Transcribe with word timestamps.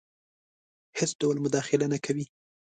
هیڅ 0.97 1.11
ډول 1.21 1.37
مداخله 1.45 1.85
نه 1.93 1.99
کوي. 2.05 2.25